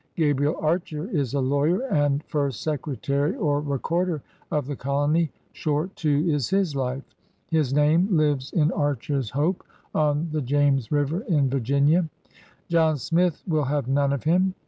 [0.15, 5.29] Gabriel Archer is a lawyer, and first secretary or recorder of the colony.
[5.53, 7.03] Short, too, is his life.
[7.51, 12.09] His name lives in Archer's Hope on the James River in Virginia.
[12.67, 14.55] John Smith will have none of him!